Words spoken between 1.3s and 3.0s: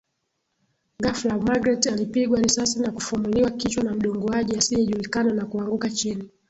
Magreth alipigwa risasi na